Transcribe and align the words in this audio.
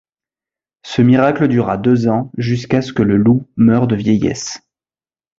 Ce 0.81 1.03
miracle 1.03 1.47
dura 1.47 1.77
deux 1.77 2.07
ans 2.07 2.31
jusqu'à 2.35 2.81
ce 2.81 2.91
que 2.91 3.03
le 3.03 3.17
loup 3.17 3.47
meure 3.55 3.85
de 3.85 3.95
vieillesse. 3.95 4.67